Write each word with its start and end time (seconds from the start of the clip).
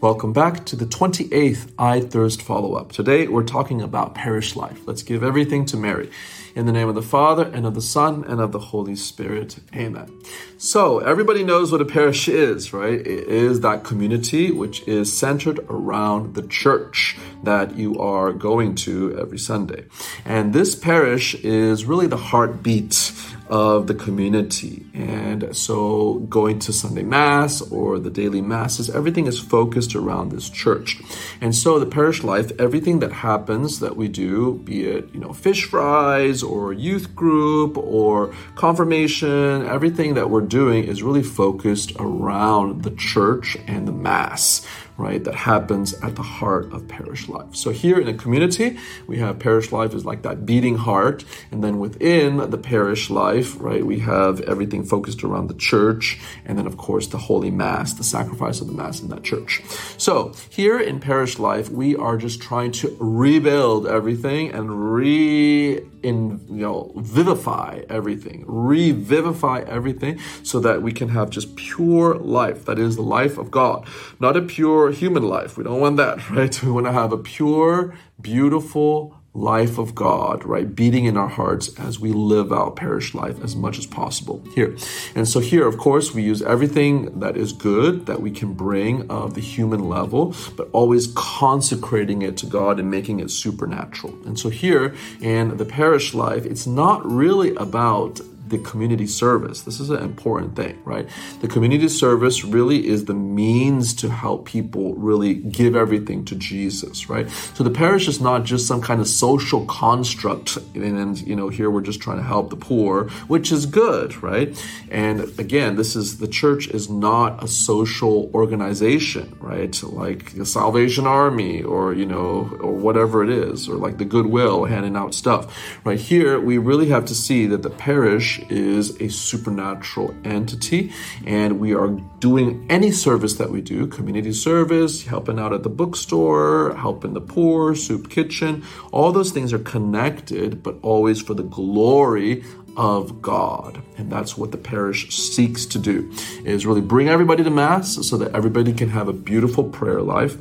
Welcome 0.00 0.32
back 0.32 0.64
to 0.66 0.76
the 0.76 0.84
28th 0.84 1.72
I 1.76 1.98
Thirst 1.98 2.40
follow 2.40 2.74
up. 2.74 2.92
Today 2.92 3.26
we're 3.26 3.42
talking 3.42 3.82
about 3.82 4.14
parish 4.14 4.54
life. 4.54 4.86
Let's 4.86 5.02
give 5.02 5.24
everything 5.24 5.66
to 5.66 5.76
Mary. 5.76 6.08
In 6.54 6.66
the 6.66 6.72
name 6.72 6.88
of 6.88 6.94
the 6.94 7.02
Father, 7.02 7.50
and 7.52 7.66
of 7.66 7.74
the 7.74 7.82
Son, 7.82 8.24
and 8.28 8.40
of 8.40 8.52
the 8.52 8.60
Holy 8.60 8.94
Spirit. 8.94 9.58
Amen. 9.74 10.08
So, 10.56 11.00
everybody 11.00 11.42
knows 11.42 11.72
what 11.72 11.80
a 11.80 11.84
parish 11.84 12.28
is, 12.28 12.72
right? 12.72 13.00
It 13.00 13.28
is 13.28 13.60
that 13.60 13.82
community 13.82 14.52
which 14.52 14.86
is 14.86 15.12
centered 15.16 15.58
around 15.68 16.36
the 16.36 16.46
church 16.46 17.16
that 17.42 17.76
you 17.76 17.98
are 17.98 18.32
going 18.32 18.76
to 18.76 19.18
every 19.18 19.38
Sunday. 19.38 19.86
And 20.24 20.52
this 20.52 20.76
parish 20.76 21.34
is 21.34 21.84
really 21.84 22.06
the 22.06 22.16
heartbeat 22.16 23.12
of 23.48 23.86
the 23.86 23.94
community. 23.94 24.86
And 24.94 25.56
so 25.56 26.14
going 26.28 26.58
to 26.60 26.72
Sunday 26.72 27.02
Mass 27.02 27.60
or 27.60 27.98
the 27.98 28.10
daily 28.10 28.40
Masses, 28.40 28.90
everything 28.90 29.26
is 29.26 29.38
focused 29.38 29.94
around 29.94 30.30
this 30.30 30.50
church. 30.50 31.00
And 31.40 31.54
so 31.54 31.78
the 31.78 31.86
parish 31.86 32.22
life, 32.22 32.52
everything 32.58 33.00
that 33.00 33.12
happens 33.12 33.80
that 33.80 33.96
we 33.96 34.08
do, 34.08 34.54
be 34.64 34.84
it, 34.84 35.08
you 35.14 35.20
know, 35.20 35.32
fish 35.32 35.64
fries 35.64 36.42
or 36.42 36.72
youth 36.72 37.14
group 37.14 37.76
or 37.76 38.34
confirmation, 38.54 39.66
everything 39.66 40.14
that 40.14 40.30
we're 40.30 40.40
doing 40.40 40.84
is 40.84 41.02
really 41.02 41.22
focused 41.22 41.92
around 41.98 42.82
the 42.82 42.90
church 42.92 43.56
and 43.66 43.88
the 43.88 43.92
Mass 43.92 44.66
right, 44.98 45.22
that 45.22 45.34
happens 45.34 45.94
at 46.02 46.16
the 46.16 46.22
heart 46.22 46.72
of 46.72 46.88
parish 46.88 47.28
life. 47.28 47.54
So 47.54 47.70
here 47.70 47.98
in 47.98 48.08
a 48.08 48.14
community, 48.14 48.78
we 49.06 49.18
have 49.18 49.38
parish 49.38 49.70
life 49.70 49.94
is 49.94 50.04
like 50.04 50.22
that 50.22 50.44
beating 50.44 50.76
heart. 50.76 51.24
And 51.52 51.62
then 51.62 51.78
within 51.78 52.50
the 52.50 52.58
parish 52.58 53.08
life, 53.08 53.37
right, 53.56 53.84
we 53.84 54.00
have 54.00 54.40
everything 54.42 54.84
focused 54.84 55.24
around 55.24 55.48
the 55.48 55.54
church. 55.54 56.18
And 56.44 56.58
then, 56.58 56.66
of 56.66 56.76
course, 56.76 57.06
the 57.06 57.18
Holy 57.18 57.50
Mass, 57.50 57.94
the 57.94 58.04
sacrifice 58.04 58.60
of 58.60 58.66
the 58.66 58.72
Mass 58.72 59.00
in 59.00 59.08
that 59.08 59.22
church. 59.22 59.62
So 59.96 60.32
here 60.50 60.78
in 60.78 61.00
parish 61.00 61.38
life, 61.38 61.70
we 61.70 61.96
are 61.96 62.16
just 62.16 62.40
trying 62.40 62.72
to 62.72 62.96
rebuild 63.00 63.86
everything 63.86 64.52
and 64.52 64.92
re 64.92 65.80
in 66.00 66.40
you 66.48 66.62
know 66.62 66.92
vivify 66.94 67.82
everything 67.88 68.44
revivify 68.46 69.64
everything 69.66 70.16
so 70.44 70.60
that 70.60 70.80
we 70.80 70.92
can 70.92 71.08
have 71.08 71.28
just 71.28 71.56
pure 71.56 72.14
life 72.14 72.66
that 72.66 72.78
is 72.78 72.94
the 72.94 73.02
life 73.02 73.36
of 73.36 73.50
god 73.50 73.84
not 74.20 74.36
a 74.36 74.42
pure 74.42 74.90
human 74.90 75.22
life. 75.22 75.56
We 75.56 75.64
don't 75.64 75.80
want 75.80 75.96
that, 75.98 76.28
right? 76.30 76.62
We 76.62 76.70
want 76.70 76.86
to 76.86 76.92
have 76.92 77.12
a 77.12 77.18
pure, 77.18 77.94
beautiful 78.20 79.17
life 79.34 79.78
of 79.78 79.94
God, 79.94 80.44
right? 80.44 80.74
Beating 80.74 81.04
in 81.04 81.16
our 81.16 81.28
hearts 81.28 81.78
as 81.78 82.00
we 82.00 82.12
live 82.12 82.52
out 82.52 82.76
parish 82.76 83.14
life 83.14 83.42
as 83.42 83.54
much 83.54 83.78
as 83.78 83.86
possible 83.86 84.42
here. 84.54 84.76
And 85.14 85.28
so 85.28 85.38
here, 85.40 85.66
of 85.66 85.78
course, 85.78 86.12
we 86.12 86.22
use 86.22 86.42
everything 86.42 87.20
that 87.20 87.36
is 87.36 87.52
good 87.52 88.06
that 88.06 88.20
we 88.20 88.30
can 88.30 88.54
bring 88.54 89.08
of 89.10 89.34
the 89.34 89.40
human 89.40 89.88
level, 89.88 90.34
but 90.56 90.68
always 90.72 91.08
consecrating 91.14 92.22
it 92.22 92.36
to 92.38 92.46
God 92.46 92.80
and 92.80 92.90
making 92.90 93.20
it 93.20 93.30
supernatural. 93.30 94.14
And 94.26 94.38
so 94.38 94.48
here 94.48 94.94
in 95.20 95.56
the 95.56 95.64
parish 95.64 96.14
life, 96.14 96.44
it's 96.44 96.66
not 96.66 97.04
really 97.06 97.54
about 97.56 98.20
the 98.48 98.58
community 98.58 99.06
service. 99.06 99.62
This 99.62 99.80
is 99.80 99.90
an 99.90 100.02
important 100.02 100.56
thing, 100.56 100.78
right? 100.84 101.08
The 101.40 101.48
community 101.48 101.88
service 101.88 102.44
really 102.44 102.86
is 102.86 103.04
the 103.04 103.14
means 103.14 103.94
to 103.94 104.08
help 104.08 104.46
people 104.46 104.94
really 104.94 105.34
give 105.34 105.76
everything 105.76 106.24
to 106.26 106.34
Jesus, 106.34 107.08
right? 107.08 107.28
So 107.54 107.64
the 107.64 107.70
parish 107.70 108.08
is 108.08 108.20
not 108.20 108.44
just 108.44 108.66
some 108.66 108.80
kind 108.80 109.00
of 109.00 109.08
social 109.08 109.66
construct, 109.66 110.56
and 110.74 111.20
you 111.26 111.36
know, 111.36 111.48
here 111.48 111.70
we're 111.70 111.82
just 111.82 112.00
trying 112.00 112.18
to 112.18 112.22
help 112.22 112.50
the 112.50 112.56
poor, 112.56 113.08
which 113.28 113.52
is 113.52 113.66
good, 113.66 114.22
right? 114.22 114.56
And 114.90 115.20
again, 115.38 115.76
this 115.76 115.96
is 115.96 116.18
the 116.18 116.28
church 116.28 116.68
is 116.68 116.88
not 116.88 117.42
a 117.42 117.48
social 117.48 118.30
organization, 118.34 119.36
right? 119.40 119.80
Like 119.82 120.34
the 120.34 120.46
Salvation 120.46 121.06
Army 121.06 121.62
or 121.62 121.92
you 121.92 122.06
know, 122.06 122.56
or 122.60 122.72
whatever 122.72 123.22
it 123.22 123.30
is, 123.30 123.68
or 123.68 123.76
like 123.76 123.98
the 123.98 124.04
Goodwill 124.04 124.64
handing 124.64 124.96
out 124.96 125.14
stuff, 125.14 125.78
right? 125.84 125.98
Here 125.98 126.40
we 126.40 126.58
really 126.58 126.88
have 126.88 127.04
to 127.06 127.14
see 127.14 127.46
that 127.46 127.62
the 127.62 127.70
parish 127.70 128.37
is 128.48 129.00
a 129.00 129.08
supernatural 129.08 130.14
entity, 130.24 130.92
and 131.26 131.60
we 131.60 131.74
are 131.74 131.88
doing 132.18 132.66
any 132.68 132.90
service 132.90 133.34
that 133.34 133.50
we 133.50 133.60
do 133.60 133.86
community 133.86 134.32
service, 134.32 135.04
helping 135.04 135.38
out 135.38 135.52
at 135.52 135.62
the 135.62 135.68
bookstore, 135.68 136.74
helping 136.76 137.14
the 137.14 137.20
poor, 137.20 137.74
soup 137.74 138.10
kitchen 138.10 138.62
all 138.92 139.12
those 139.12 139.30
things 139.30 139.52
are 139.52 139.58
connected, 139.58 140.62
but 140.62 140.76
always 140.82 141.20
for 141.20 141.34
the 141.34 141.42
glory 141.42 142.44
of 142.76 143.20
God. 143.20 143.82
And 143.96 144.10
that's 144.10 144.36
what 144.36 144.52
the 144.52 144.58
parish 144.58 145.14
seeks 145.14 145.66
to 145.66 145.78
do 145.78 146.12
is 146.44 146.64
really 146.64 146.80
bring 146.80 147.08
everybody 147.08 147.42
to 147.42 147.50
mass 147.50 148.06
so 148.06 148.16
that 148.18 148.34
everybody 148.34 148.72
can 148.72 148.88
have 148.88 149.08
a 149.08 149.12
beautiful 149.12 149.64
prayer 149.64 150.00
life 150.00 150.36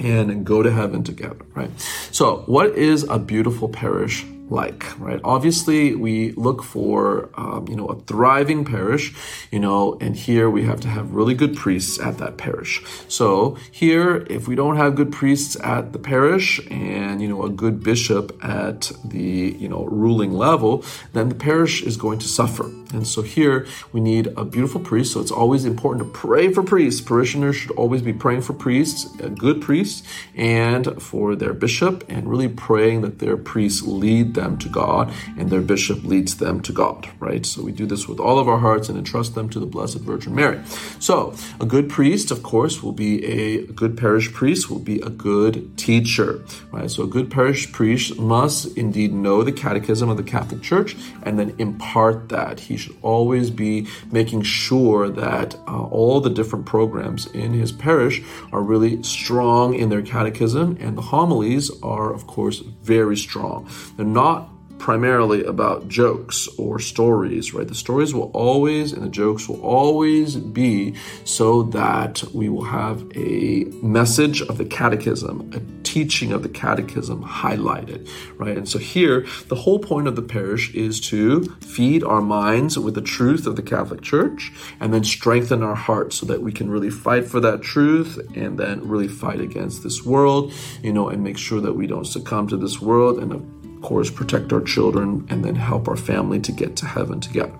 and 0.00 0.44
go 0.44 0.62
to 0.62 0.70
heaven 0.70 1.02
together, 1.02 1.44
right? 1.54 1.70
So, 2.12 2.44
what 2.46 2.76
is 2.76 3.02
a 3.04 3.18
beautiful 3.18 3.68
parish 3.68 4.24
like, 4.50 4.98
right? 4.98 5.20
Obviously, 5.24 5.94
we 5.94 6.32
look 6.32 6.62
for, 6.62 7.30
um, 7.34 7.66
you 7.68 7.76
know, 7.76 7.86
a 7.86 8.00
thriving 8.02 8.64
parish, 8.64 9.14
you 9.50 9.60
know, 9.60 9.96
and 10.00 10.16
here 10.16 10.48
we 10.48 10.64
have 10.64 10.80
to 10.80 10.88
have 10.88 11.12
really 11.12 11.34
good 11.34 11.56
priests 11.56 11.98
at 12.00 12.18
that 12.18 12.36
parish. 12.36 12.82
So 13.08 13.56
here, 13.70 14.26
if 14.30 14.48
we 14.48 14.54
don't 14.54 14.76
have 14.76 14.94
good 14.94 15.12
priests 15.12 15.56
at 15.62 15.92
the 15.92 15.98
parish 15.98 16.60
and, 16.70 17.20
you 17.20 17.28
know, 17.28 17.44
a 17.44 17.50
good 17.50 17.82
bishop 17.82 18.38
at 18.42 18.92
the, 19.04 19.56
you 19.58 19.68
know, 19.68 19.84
ruling 19.84 20.32
level, 20.32 20.84
then 21.12 21.28
the 21.28 21.34
parish 21.34 21.82
is 21.82 21.96
going 21.96 22.18
to 22.20 22.28
suffer. 22.28 22.70
And 22.92 23.06
so 23.06 23.22
here 23.22 23.66
we 23.92 24.00
need 24.00 24.28
a 24.36 24.44
beautiful 24.44 24.80
priest. 24.80 25.12
So 25.12 25.20
it's 25.20 25.30
always 25.30 25.64
important 25.64 26.06
to 26.06 26.18
pray 26.18 26.52
for 26.52 26.62
priests. 26.62 27.00
Parishioners 27.00 27.56
should 27.56 27.70
always 27.72 28.02
be 28.02 28.12
praying 28.12 28.42
for 28.42 28.54
priests, 28.54 29.08
uh, 29.20 29.28
good 29.28 29.60
priests, 29.60 30.06
and 30.34 31.00
for 31.02 31.36
their 31.36 31.52
bishop, 31.52 32.04
and 32.08 32.28
really 32.28 32.48
praying 32.48 33.02
that 33.02 33.18
their 33.18 33.36
priests 33.36 33.82
lead 33.82 34.34
them 34.34 34.56
to 34.58 34.68
God 34.68 35.12
and 35.36 35.50
their 35.50 35.60
bishop 35.60 36.02
leads 36.04 36.36
them 36.36 36.60
to 36.62 36.72
God, 36.72 37.08
right? 37.20 37.44
So 37.44 37.62
we 37.62 37.72
do 37.72 37.86
this 37.86 38.08
with 38.08 38.20
all 38.20 38.38
of 38.38 38.48
our 38.48 38.58
hearts 38.58 38.88
and 38.88 38.96
entrust 38.96 39.34
them 39.34 39.50
to 39.50 39.60
the 39.60 39.66
Blessed 39.66 40.00
Virgin 40.00 40.34
Mary. 40.34 40.60
So 40.98 41.34
a 41.60 41.66
good 41.66 41.90
priest, 41.90 42.30
of 42.30 42.42
course, 42.42 42.82
will 42.82 42.92
be 42.92 43.24
a, 43.24 43.58
a 43.64 43.72
good 43.72 43.96
parish 43.96 44.32
priest, 44.32 44.70
will 44.70 44.78
be 44.78 45.00
a 45.00 45.10
good 45.10 45.76
teacher, 45.76 46.42
right? 46.72 46.90
So 46.90 47.02
a 47.02 47.06
good 47.06 47.30
parish 47.30 47.70
priest 47.70 48.18
must 48.18 48.76
indeed 48.78 49.12
know 49.12 49.42
the 49.42 49.52
catechism 49.52 50.08
of 50.08 50.16
the 50.16 50.22
Catholic 50.22 50.62
Church 50.62 50.96
and 51.22 51.38
then 51.38 51.54
impart 51.58 52.30
that. 52.30 52.60
He 52.60 52.77
should 52.78 52.96
always 53.02 53.50
be 53.50 53.86
making 54.10 54.42
sure 54.42 55.08
that 55.08 55.54
uh, 55.66 55.84
all 55.84 56.20
the 56.20 56.30
different 56.30 56.66
programs 56.66 57.26
in 57.26 57.52
his 57.52 57.72
parish 57.72 58.22
are 58.52 58.62
really 58.62 59.02
strong 59.02 59.74
in 59.74 59.88
their 59.88 60.02
catechism 60.02 60.76
and 60.80 60.96
the 60.96 61.02
homilies 61.02 61.70
are, 61.82 62.12
of 62.12 62.26
course, 62.26 62.60
very 62.60 63.16
strong. 63.16 63.68
They're 63.96 64.06
not 64.06 64.50
primarily 64.78 65.44
about 65.44 65.88
jokes 65.88 66.48
or 66.56 66.78
stories, 66.78 67.52
right? 67.52 67.66
The 67.66 67.74
stories 67.74 68.14
will 68.14 68.30
always 68.32 68.92
and 68.92 69.02
the 69.02 69.08
jokes 69.08 69.48
will 69.48 69.60
always 69.60 70.36
be 70.36 70.94
so 71.24 71.64
that 71.64 72.22
we 72.32 72.48
will 72.48 72.64
have 72.64 73.04
a 73.16 73.64
message 73.82 74.40
of 74.42 74.58
the 74.58 74.64
catechism, 74.64 75.50
a 75.54 75.60
teaching 75.82 76.32
of 76.32 76.42
the 76.42 76.48
catechism 76.48 77.24
highlighted, 77.24 78.08
right? 78.36 78.56
And 78.56 78.68
so 78.68 78.78
here, 78.78 79.26
the 79.48 79.54
whole 79.54 79.78
point 79.78 80.06
of 80.06 80.16
the 80.16 80.22
parish 80.22 80.72
is 80.74 81.00
to 81.08 81.44
feed 81.60 82.04
our 82.04 82.20
minds 82.20 82.78
with 82.78 82.94
the 82.94 83.00
truth 83.00 83.46
of 83.46 83.56
the 83.56 83.62
Catholic 83.62 84.02
Church 84.02 84.52
and 84.80 84.92
then 84.92 85.04
strengthen 85.04 85.62
our 85.62 85.74
hearts 85.74 86.16
so 86.16 86.26
that 86.26 86.42
we 86.42 86.52
can 86.52 86.70
really 86.70 86.90
fight 86.90 87.26
for 87.26 87.40
that 87.40 87.62
truth 87.62 88.18
and 88.36 88.58
then 88.58 88.86
really 88.86 89.08
fight 89.08 89.40
against 89.40 89.82
this 89.82 90.04
world, 90.04 90.52
you 90.82 90.92
know, 90.92 91.08
and 91.08 91.24
make 91.24 91.38
sure 91.38 91.60
that 91.60 91.72
we 91.72 91.86
don't 91.86 92.06
succumb 92.06 92.48
to 92.48 92.56
this 92.56 92.80
world 92.80 93.18
and 93.18 93.57
of 93.78 93.84
course, 93.84 94.10
protect 94.10 94.52
our 94.52 94.60
children 94.60 95.24
and 95.30 95.44
then 95.44 95.54
help 95.54 95.86
our 95.86 95.96
family 95.96 96.40
to 96.40 96.50
get 96.50 96.74
to 96.74 96.86
heaven 96.86 97.20
together. 97.20 97.56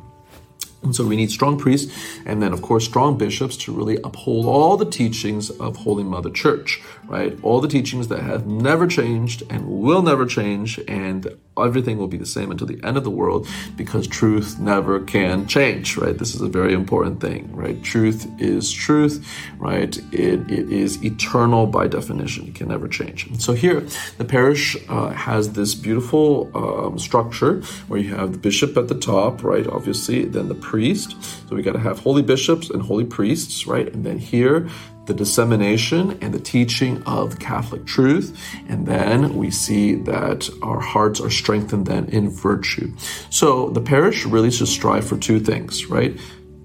And 0.83 0.95
so 0.95 1.07
we 1.07 1.15
need 1.15 1.31
strong 1.31 1.57
priests 1.57 1.97
and 2.27 2.43
then, 2.43 2.53
of 2.53 2.61
course, 2.61 2.85
strong 2.85 3.17
bishops 3.17 3.57
to 3.59 3.73
really 3.73 3.99
uphold 4.03 4.47
all 4.47 4.77
the 4.77 4.85
teachings 4.85 5.49
of 5.51 5.77
Holy 5.77 6.03
Mother 6.03 6.31
Church, 6.31 6.83
right? 7.07 7.39
All 7.43 7.61
the 7.61 7.69
teachings 7.69 8.09
that 8.09 8.23
have 8.23 8.49
never 8.49 8.89
changed 8.89 9.45
and 9.49 9.65
will 9.69 10.03
never 10.03 10.27
change, 10.27 10.81
and 10.89 11.39
everything 11.63 11.99
will 11.99 12.09
be 12.09 12.17
the 12.17 12.27
same 12.27 12.51
until 12.51 12.67
the 12.67 12.81
end 12.85 12.97
of 12.97 13.05
the 13.05 13.11
world 13.11 13.47
because 13.77 14.07
truth 14.07 14.59
never 14.59 15.01
can 15.01 15.47
change, 15.47 15.97
right? 15.97 16.17
This 16.17 16.35
is 16.35 16.41
a 16.41 16.49
very 16.49 16.73
important 16.75 17.21
thing, 17.21 17.55
right? 17.55 17.83
Truth 17.83 18.29
is 18.41 18.71
truth, 18.71 19.27
right? 19.59 19.97
It, 20.13 20.51
it 20.51 20.71
is 20.73 21.03
eternal 21.05 21.67
by 21.67 21.89
definition, 21.89 22.49
it 22.49 22.55
can 22.55 22.69
never 22.69 22.89
change. 22.89 23.29
So 23.41 23.53
here, 23.53 23.81
the 24.19 24.25
parish 24.25 24.77
uh, 24.89 25.11
has 25.11 25.53
this 25.53 25.75
beautiful 25.75 26.51
um, 26.55 26.99
structure 26.99 27.63
where 27.89 28.01
you 28.01 28.15
have 28.15 28.33
the 28.33 28.39
bishop 28.39 28.77
at 28.77 28.89
the 28.89 28.99
top, 28.99 29.43
right? 29.43 29.67
Obviously, 29.67 30.25
then 30.25 30.49
the 30.49 30.55
priest. 30.55 31.17
So 31.49 31.57
we 31.57 31.63
got 31.63 31.73
to 31.73 31.79
have 31.79 31.99
holy 31.99 32.23
bishops 32.23 32.71
and 32.71 32.83
holy 32.83 33.05
priests, 33.05 33.67
right? 33.67 33.93
And 33.93 34.05
then 34.05 34.19
here, 34.19 34.69
the 35.09 35.15
dissemination 35.15 36.17
and 36.23 36.33
the 36.33 36.39
teaching 36.39 37.03
of 37.03 37.41
Catholic 37.41 37.85
truth. 37.87 38.39
And 38.69 38.87
then 38.87 39.35
we 39.37 39.51
see 39.51 39.97
that 39.97 40.49
our 40.63 40.79
hearts 40.79 41.21
are 41.21 41.31
strengthened 41.31 41.87
then 41.87 42.07
in 42.11 42.31
virtue. 42.31 42.93
So 43.31 43.71
the 43.71 43.81
parish 43.81 44.25
really 44.25 44.53
should 44.53 44.69
strive 44.69 45.09
for 45.09 45.17
two 45.17 45.41
things, 45.41 45.87
right? 45.87 46.17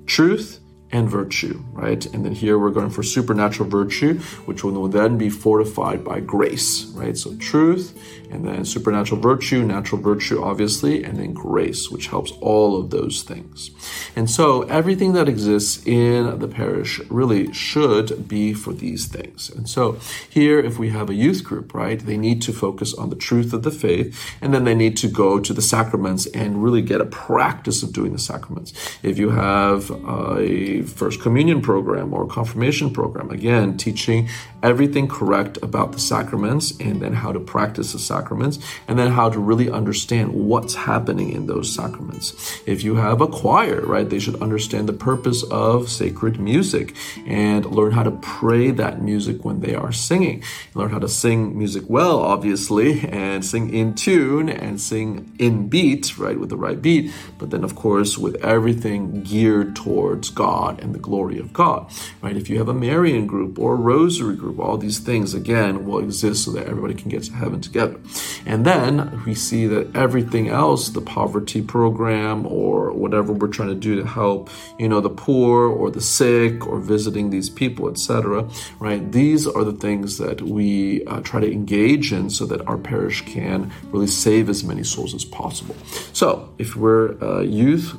Truth 0.05 0.59
and 0.93 1.09
virtue, 1.09 1.61
right? 1.71 2.05
And 2.13 2.23
then 2.23 2.33
here 2.33 2.57
we're 2.57 2.69
going 2.69 2.91
for 2.91 3.01
supernatural 3.01 3.67
virtue, 3.67 4.19
which 4.45 4.63
will 4.63 4.87
then 4.87 5.17
be 5.17 5.29
fortified 5.29 6.03
by 6.05 6.19
grace, 6.19 6.85
right? 6.93 7.17
So 7.17 7.35
truth 7.37 7.99
and 8.31 8.47
then 8.47 8.63
supernatural 8.65 9.19
virtue, 9.21 9.63
natural 9.63 10.01
virtue, 10.01 10.41
obviously, 10.41 11.03
and 11.03 11.17
then 11.17 11.33
grace, 11.33 11.91
which 11.91 12.07
helps 12.07 12.31
all 12.41 12.79
of 12.79 12.89
those 12.89 13.21
things. 13.21 13.71
And 14.15 14.29
so 14.29 14.63
everything 14.63 15.13
that 15.13 15.29
exists 15.29 15.85
in 15.85 16.39
the 16.39 16.47
parish 16.47 16.99
really 17.09 17.51
should 17.53 18.27
be 18.27 18.53
for 18.53 18.73
these 18.73 19.07
things. 19.07 19.49
And 19.49 19.69
so 19.69 19.97
here, 20.29 20.59
if 20.59 20.79
we 20.79 20.89
have 20.89 21.09
a 21.09 21.13
youth 21.13 21.43
group, 21.43 21.73
right, 21.73 21.99
they 21.99 22.17
need 22.17 22.41
to 22.43 22.53
focus 22.53 22.93
on 22.93 23.09
the 23.09 23.15
truth 23.15 23.53
of 23.53 23.63
the 23.63 23.71
faith, 23.71 24.35
and 24.41 24.53
then 24.53 24.63
they 24.63 24.75
need 24.75 24.97
to 24.97 25.07
go 25.07 25.39
to 25.39 25.53
the 25.53 25.61
sacraments 25.61 26.25
and 26.27 26.63
really 26.63 26.81
get 26.81 27.01
a 27.01 27.05
practice 27.05 27.83
of 27.83 27.93
doing 27.93 28.13
the 28.13 28.19
sacraments. 28.19 28.73
If 29.03 29.17
you 29.17 29.29
have 29.31 29.91
a 29.91 30.82
first 30.83 31.21
communion 31.21 31.61
program 31.61 32.13
or 32.13 32.25
confirmation 32.27 32.91
program, 32.91 33.29
again, 33.29 33.77
teaching 33.77 34.29
everything 34.63 35.07
correct 35.07 35.57
about 35.61 35.91
the 35.91 35.99
sacraments 35.99 36.71
and 36.79 37.01
then 37.01 37.13
how 37.13 37.31
to 37.31 37.39
practice 37.39 37.91
the 37.91 37.99
sacraments 37.99 38.57
and 38.87 38.97
then 38.97 39.11
how 39.11 39.29
to 39.29 39.37
really 39.37 39.69
understand 39.69 40.33
what's 40.33 40.73
happening 40.73 41.31
in 41.31 41.45
those 41.45 41.71
sacraments. 41.71 42.61
If 42.65 42.83
you 42.83 42.95
have 42.95 43.19
a 43.19 43.27
choir, 43.27 43.81
right, 43.81 44.09
they 44.09 44.19
should 44.19 44.41
understand 44.41 44.87
the 44.87 44.93
purpose 44.93 45.43
of 45.43 45.89
sacred 45.89 46.39
music 46.39 46.95
and 47.27 47.65
learn 47.65 47.91
how 47.91 48.03
to 48.03 48.11
pray 48.11 48.71
that 48.71 49.01
music 49.01 49.43
when 49.43 49.59
they 49.59 49.75
are 49.75 49.91
singing. 49.91 50.43
Learn 50.73 50.91
how 50.91 50.99
to 50.99 51.09
sing 51.09 51.57
music 51.57 51.83
well, 51.87 52.19
obviously, 52.19 53.01
and 53.09 53.43
sing 53.43 53.73
in 53.73 53.93
tune 53.93 54.47
and 54.47 54.79
sing 54.79 55.35
in 55.39 55.67
beat, 55.67 56.17
right, 56.17 56.39
with 56.39 56.49
the 56.49 56.57
right 56.57 56.81
beat, 56.81 57.11
but 57.37 57.49
then, 57.49 57.63
of 57.63 57.75
course, 57.75 58.17
with 58.17 58.35
everything 58.43 59.23
geared 59.23 59.75
towards 59.75 60.29
God 60.29 60.81
and 60.81 60.95
the 60.95 60.99
glory 60.99 61.37
of 61.37 61.51
God, 61.51 61.91
right? 62.21 62.37
If 62.37 62.49
you 62.49 62.57
have 62.59 62.69
a 62.69 62.73
Marian 62.73 63.27
group 63.27 63.59
or 63.59 63.73
a 63.73 63.77
Rosary 63.77 64.37
group, 64.37 64.52
all 64.59 64.77
these 64.77 64.99
things, 64.99 65.33
again, 65.33 65.85
will 65.85 65.99
exist 65.99 66.45
so 66.45 66.51
that 66.51 66.67
everybody 66.67 66.93
can 66.93 67.09
get 67.09 67.23
to 67.23 67.33
heaven 67.33 67.61
together. 67.61 67.99
And 68.45 68.65
then 68.65 69.23
we 69.25 69.35
see 69.35 69.67
that 69.67 69.95
everything 69.95 70.49
else, 70.49 70.89
the 70.89 71.01
poverty 71.01 71.61
program 71.61 72.45
or 72.45 72.91
whatever 72.91 73.33
we're 73.33 73.47
trying 73.47 73.69
to 73.69 73.75
do 73.75 73.95
to 73.95 74.05
help, 74.05 74.49
you 74.79 74.87
know, 74.89 75.01
the 75.01 75.09
poor 75.09 75.67
or 75.67 75.91
the 75.91 76.01
sick 76.01 76.65
or 76.67 76.79
visiting 76.79 77.29
these 77.29 77.49
people, 77.49 77.89
etc., 77.89 78.49
right? 78.79 79.11
These 79.11 79.47
are 79.47 79.63
the 79.63 79.73
things 79.73 80.17
that 80.17 80.41
we 80.41 81.05
uh, 81.05 81.21
try 81.21 81.39
to 81.39 81.51
engage 81.51 82.13
in 82.13 82.29
so 82.29 82.45
that 82.45 82.65
our 82.67 82.77
parish 82.77 83.21
can 83.25 83.71
really 83.91 84.07
save 84.07 84.49
as 84.49 84.63
many 84.63 84.83
souls 84.83 85.13
as 85.13 85.25
possible. 85.25 85.75
So 86.13 86.53
if 86.57 86.75
we're 86.75 87.21
uh, 87.23 87.41
youth, 87.41 87.97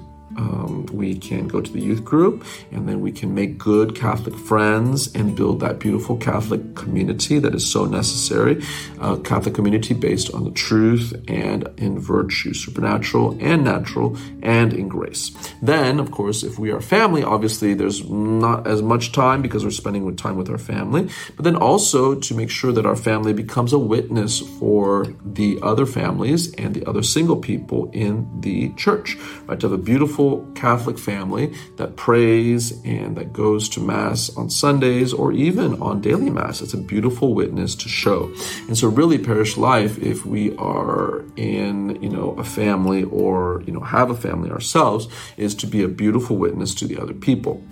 we 0.90 1.16
can 1.16 1.48
go 1.48 1.60
to 1.60 1.72
the 1.72 1.80
youth 1.80 2.04
group 2.04 2.44
and 2.70 2.88
then 2.88 3.00
we 3.00 3.10
can 3.10 3.34
make 3.34 3.58
good 3.58 3.96
Catholic 3.96 4.36
friends 4.36 5.12
and 5.14 5.36
build 5.36 5.60
that 5.60 5.78
beautiful 5.78 6.16
Catholic 6.16 6.74
community 6.74 7.38
that 7.38 7.54
is 7.54 7.68
so 7.68 7.84
necessary. 7.84 8.62
A 9.00 9.16
Catholic 9.18 9.54
community 9.54 9.94
based 9.94 10.32
on 10.32 10.44
the 10.44 10.50
truth 10.50 11.12
and 11.28 11.68
in 11.76 11.98
virtue, 11.98 12.54
supernatural 12.54 13.36
and 13.40 13.64
natural, 13.64 14.16
and 14.42 14.72
in 14.72 14.88
grace. 14.88 15.30
Then, 15.62 15.98
of 15.98 16.10
course, 16.10 16.42
if 16.42 16.58
we 16.58 16.70
are 16.70 16.80
family, 16.80 17.22
obviously 17.22 17.74
there's 17.74 18.08
not 18.08 18.66
as 18.66 18.82
much 18.82 19.12
time 19.12 19.42
because 19.42 19.64
we're 19.64 19.70
spending 19.70 20.04
time 20.16 20.36
with 20.36 20.50
our 20.50 20.58
family, 20.58 21.08
but 21.34 21.44
then 21.44 21.56
also 21.56 22.14
to 22.14 22.34
make 22.34 22.50
sure 22.50 22.72
that 22.72 22.86
our 22.86 22.94
family 22.94 23.32
becomes 23.32 23.72
a 23.72 23.78
witness 23.78 24.40
for 24.58 25.06
the 25.24 25.58
other 25.62 25.86
families 25.86 26.52
and 26.54 26.74
the 26.74 26.84
other 26.86 27.02
single 27.02 27.36
people 27.36 27.90
in 27.92 28.28
the 28.40 28.72
church, 28.74 29.16
right? 29.46 29.58
To 29.60 29.68
have 29.68 29.72
a 29.72 29.82
beautiful 29.82 30.04
beautiful 30.04 30.44
Catholic 30.74 30.98
family 30.98 31.54
that 31.76 31.94
prays 31.94 32.72
and 32.84 33.16
that 33.16 33.32
goes 33.32 33.68
to 33.68 33.80
Mass 33.80 34.36
on 34.36 34.50
Sundays 34.50 35.12
or 35.12 35.30
even 35.30 35.80
on 35.80 36.00
daily 36.00 36.30
Mass. 36.30 36.60
It's 36.60 36.74
a 36.74 36.78
beautiful 36.78 37.32
witness 37.32 37.76
to 37.76 37.88
show. 37.88 38.32
And 38.66 38.76
so, 38.76 38.88
really, 38.88 39.18
parish 39.18 39.56
life, 39.56 39.98
if 39.98 40.26
we 40.26 40.56
are 40.56 41.22
in, 41.36 42.02
you 42.02 42.08
know, 42.08 42.30
a 42.38 42.44
family 42.44 43.04
or, 43.04 43.62
you 43.66 43.72
know, 43.72 43.80
have 43.80 44.10
a 44.10 44.16
family 44.16 44.50
ourselves, 44.50 45.06
is 45.36 45.54
to 45.56 45.68
be 45.68 45.84
a 45.84 45.88
beautiful 45.88 46.36
witness 46.36 46.74
to 46.74 46.86
the 46.88 47.00
other 47.00 47.14
people. 47.14 47.62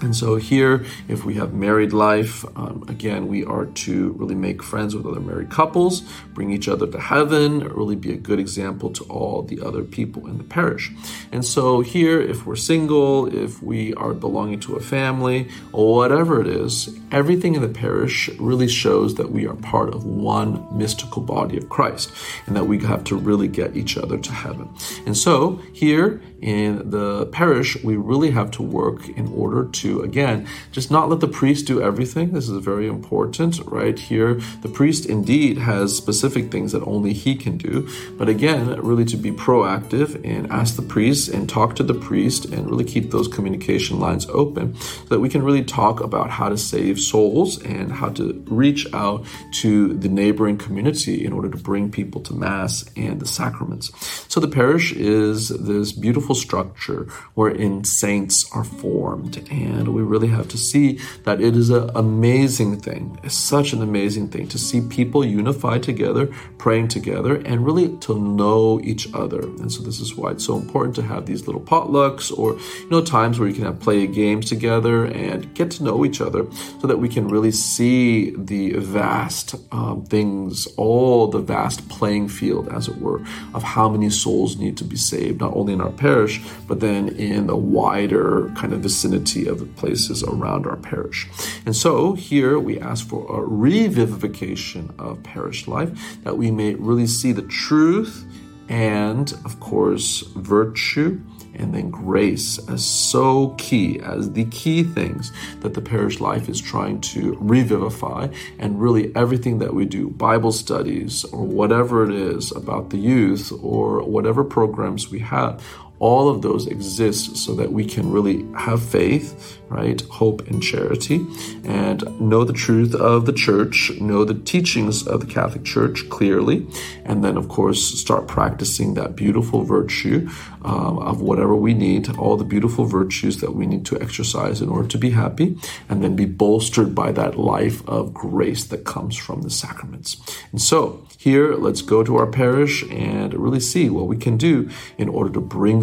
And 0.00 0.14
so 0.14 0.36
here, 0.36 0.84
if 1.08 1.24
we 1.24 1.34
have 1.34 1.54
married 1.54 1.92
life, 1.92 2.44
um, 2.56 2.84
again, 2.88 3.28
we 3.28 3.44
are 3.44 3.66
to 3.66 4.12
really 4.12 4.34
make 4.34 4.62
friends 4.62 4.94
with 4.94 5.06
other 5.06 5.20
married 5.20 5.50
couples, 5.50 6.02
bring 6.34 6.50
each 6.50 6.68
other 6.68 6.86
to 6.86 7.00
heaven, 7.00 7.60
really 7.60 7.96
be 7.96 8.12
a 8.12 8.16
good 8.16 8.38
example 8.38 8.90
to 8.90 9.04
all 9.04 9.42
the 9.42 9.60
other 9.60 9.82
people 9.82 10.26
in 10.26 10.38
the 10.38 10.44
parish. 10.44 10.92
And 11.32 11.44
so 11.44 11.80
here, 11.80 12.20
if 12.20 12.46
we're 12.46 12.56
single, 12.56 13.26
if 13.34 13.62
we 13.62 13.94
are 13.94 14.12
belonging 14.12 14.60
to 14.60 14.76
a 14.76 14.80
family, 14.80 15.48
or 15.72 15.94
whatever 15.94 16.40
it 16.40 16.46
is, 16.46 16.94
everything 17.10 17.54
in 17.54 17.62
the 17.62 17.68
parish 17.68 18.28
really 18.38 18.68
shows 18.68 19.14
that 19.14 19.30
we 19.30 19.46
are 19.46 19.54
part 19.54 19.94
of 19.94 20.04
one 20.04 20.66
mystical 20.76 21.22
body 21.22 21.56
of 21.56 21.68
Christ 21.68 22.12
and 22.46 22.54
that 22.56 22.64
we 22.64 22.78
have 22.80 23.04
to 23.04 23.16
really 23.16 23.48
get 23.48 23.76
each 23.76 23.96
other 23.96 24.18
to 24.18 24.32
heaven. 24.32 24.68
And 25.06 25.16
so 25.16 25.56
here 25.72 26.20
in 26.42 26.90
the 26.90 27.26
parish, 27.26 27.82
we 27.82 27.96
really 27.96 28.30
have 28.30 28.50
to 28.52 28.62
work 28.62 29.08
in 29.08 29.26
order 29.28 29.68
to, 29.80 30.02
again, 30.02 30.46
just 30.72 30.90
not 30.90 31.08
let 31.08 31.20
the 31.20 31.28
priest 31.28 31.66
do 31.66 31.80
everything. 31.82 32.32
This 32.32 32.48
is 32.48 32.64
very 32.64 32.86
important, 32.86 33.60
right? 33.66 33.98
Here, 33.98 34.34
the 34.62 34.68
priest 34.68 35.06
indeed 35.06 35.58
has 35.58 35.96
specific 35.96 36.50
things 36.50 36.72
that 36.72 36.82
only 36.84 37.12
he 37.12 37.34
can 37.34 37.56
do. 37.56 37.88
But 38.18 38.28
again, 38.28 38.80
really 38.80 39.04
to 39.06 39.16
be 39.16 39.32
proactive 39.32 40.20
and 40.24 40.50
ask 40.50 40.76
the 40.76 40.82
priest 40.82 41.28
and 41.28 41.48
talk 41.48 41.76
to 41.76 41.82
the 41.82 41.94
priest 41.94 42.46
and 42.46 42.70
really 42.70 42.84
keep 42.84 43.10
those 43.10 43.28
communication 43.28 43.98
lines 43.98 44.26
open 44.30 44.74
so 44.76 45.04
that 45.06 45.20
we 45.20 45.28
can 45.28 45.42
really 45.42 45.64
talk 45.64 46.00
about 46.00 46.30
how 46.30 46.48
to 46.48 46.56
save 46.56 47.00
souls 47.00 47.62
and 47.62 47.92
how 47.92 48.08
to 48.10 48.44
reach 48.48 48.86
out 48.92 49.24
to 49.52 49.94
the 49.94 50.08
neighboring 50.08 50.58
community 50.58 51.24
in 51.24 51.32
order 51.32 51.50
to 51.50 51.58
bring 51.58 51.90
people 51.90 52.20
to 52.22 52.34
Mass 52.34 52.84
and 52.96 53.20
the 53.20 53.26
sacraments. 53.26 53.90
So 54.28 54.40
the 54.40 54.48
parish 54.48 54.92
is 54.92 55.48
this 55.48 55.92
beautiful 55.92 56.34
structure 56.34 57.04
wherein 57.34 57.84
saints 57.84 58.50
are 58.52 58.64
formed. 58.64 59.36
And 59.50 59.65
we 59.88 60.02
really 60.02 60.28
have 60.28 60.48
to 60.48 60.58
see 60.58 60.98
that 61.24 61.40
it 61.40 61.56
is 61.56 61.70
an 61.70 61.90
amazing 61.94 62.80
thing. 62.80 63.18
It's 63.22 63.34
such 63.34 63.72
an 63.72 63.82
amazing 63.82 64.28
thing 64.28 64.48
to 64.48 64.58
see 64.58 64.80
people 64.80 65.24
unified 65.24 65.82
together, 65.82 66.26
praying 66.58 66.88
together, 66.88 67.36
and 67.36 67.64
really 67.64 67.96
to 67.98 68.18
know 68.18 68.80
each 68.82 69.12
other. 69.14 69.40
And 69.40 69.72
so 69.72 69.82
this 69.82 70.00
is 70.00 70.14
why 70.16 70.32
it's 70.32 70.44
so 70.44 70.56
important 70.56 70.94
to 70.96 71.02
have 71.02 71.26
these 71.26 71.46
little 71.46 71.60
potlucks 71.60 72.36
or 72.36 72.54
you 72.80 72.90
know 72.90 73.02
times 73.02 73.38
where 73.38 73.48
you 73.48 73.54
can 73.54 73.64
have 73.64 73.80
play 73.80 74.06
games 74.06 74.48
together 74.48 75.04
and 75.04 75.54
get 75.54 75.70
to 75.72 75.84
know 75.84 76.04
each 76.04 76.20
other 76.20 76.46
so 76.80 76.86
that 76.86 76.98
we 76.98 77.08
can 77.08 77.28
really 77.28 77.52
see 77.52 78.30
the 78.36 78.72
vast 78.72 79.54
um, 79.72 80.04
things, 80.04 80.66
all 80.76 81.28
the 81.28 81.38
vast 81.38 81.88
playing 81.88 82.28
field, 82.28 82.68
as 82.68 82.88
it 82.88 82.96
were, 82.98 83.20
of 83.54 83.62
how 83.62 83.88
many 83.88 84.10
souls 84.10 84.56
need 84.56 84.76
to 84.76 84.84
be 84.84 84.96
saved, 84.96 85.40
not 85.40 85.54
only 85.54 85.72
in 85.72 85.80
our 85.80 85.90
parish, 85.90 86.42
but 86.68 86.80
then 86.80 87.08
in 87.08 87.46
the 87.46 87.56
wider 87.56 88.50
kind 88.56 88.72
of 88.72 88.80
vicinity 88.80 89.46
of 89.46 89.55
places 89.64 90.22
around 90.22 90.66
our 90.66 90.76
parish. 90.76 91.28
And 91.64 91.74
so 91.74 92.12
here 92.12 92.58
we 92.58 92.78
ask 92.78 93.08
for 93.08 93.22
a 93.24 93.48
revivification 93.48 94.98
of 94.98 95.22
parish 95.22 95.66
life 95.66 96.22
that 96.24 96.36
we 96.36 96.50
may 96.50 96.74
really 96.74 97.06
see 97.06 97.32
the 97.32 97.42
truth 97.42 98.26
and, 98.68 99.32
of 99.44 99.60
course, 99.60 100.20
virtue 100.34 101.20
and 101.58 101.74
then 101.74 101.90
grace 101.90 102.58
as 102.68 102.84
so 102.84 103.54
key, 103.58 103.98
as 104.00 104.32
the 104.32 104.44
key 104.46 104.82
things 104.82 105.32
that 105.60 105.74
the 105.74 105.80
parish 105.80 106.20
life 106.20 106.48
is 106.48 106.60
trying 106.60 107.00
to 107.00 107.36
revivify. 107.40 108.28
And 108.58 108.80
really, 108.80 109.14
everything 109.16 109.58
that 109.60 109.72
we 109.72 109.84
do, 109.86 110.10
Bible 110.10 110.52
studies 110.52 111.24
or 111.24 111.44
whatever 111.44 112.04
it 112.04 112.14
is 112.14 112.52
about 112.52 112.90
the 112.90 112.98
youth 112.98 113.52
or 113.62 114.02
whatever 114.02 114.44
programs 114.44 115.10
we 115.10 115.20
have, 115.20 115.62
all 115.98 116.28
of 116.28 116.42
those 116.42 116.66
exist 116.66 117.36
so 117.36 117.54
that 117.54 117.72
we 117.72 117.84
can 117.84 118.10
really 118.10 118.44
have 118.54 118.82
faith, 118.82 119.58
right? 119.68 120.00
Hope 120.02 120.46
and 120.48 120.62
charity, 120.62 121.26
and 121.64 122.04
know 122.20 122.44
the 122.44 122.52
truth 122.52 122.94
of 122.94 123.26
the 123.26 123.32
church, 123.32 123.90
know 124.00 124.24
the 124.24 124.34
teachings 124.34 125.06
of 125.06 125.20
the 125.20 125.26
Catholic 125.26 125.64
Church 125.64 126.08
clearly, 126.08 126.66
and 127.04 127.24
then, 127.24 127.36
of 127.36 127.48
course, 127.48 127.82
start 127.82 128.28
practicing 128.28 128.94
that 128.94 129.16
beautiful 129.16 129.62
virtue 129.62 130.28
um, 130.62 130.98
of 130.98 131.20
whatever 131.20 131.54
we 131.54 131.74
need, 131.74 132.16
all 132.18 132.36
the 132.36 132.44
beautiful 132.44 132.84
virtues 132.84 133.38
that 133.38 133.54
we 133.54 133.66
need 133.66 133.86
to 133.86 134.00
exercise 134.00 134.60
in 134.60 134.68
order 134.68 134.88
to 134.88 134.98
be 134.98 135.10
happy, 135.10 135.56
and 135.88 136.02
then 136.02 136.14
be 136.14 136.26
bolstered 136.26 136.94
by 136.94 137.12
that 137.12 137.38
life 137.38 137.86
of 137.88 138.12
grace 138.12 138.64
that 138.64 138.84
comes 138.84 139.16
from 139.16 139.42
the 139.42 139.50
sacraments. 139.50 140.16
And 140.52 140.60
so, 140.60 141.06
here, 141.18 141.54
let's 141.54 141.82
go 141.82 142.04
to 142.04 142.16
our 142.16 142.26
parish 142.26 142.84
and 142.90 143.34
really 143.34 143.60
see 143.60 143.90
what 143.90 144.06
we 144.06 144.16
can 144.16 144.36
do 144.36 144.70
in 144.96 145.08
order 145.08 145.32
to 145.32 145.40
bring 145.40 145.82